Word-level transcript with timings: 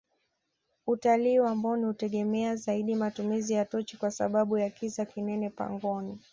utalii 0.87 1.39
wa 1.39 1.51
amboni 1.51 1.85
hutegemea 1.85 2.55
zaidi 2.55 2.95
matumizi 2.95 3.53
ya 3.53 3.65
tochi 3.65 3.97
kwa 3.97 4.11
sababu 4.11 4.57
ya 4.57 4.69
kiza 4.69 5.05
kinene 5.05 5.49
pangoni 5.49 6.19